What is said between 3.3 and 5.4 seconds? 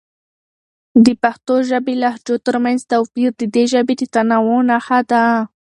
د دې ژبې د تنوع نښه ده.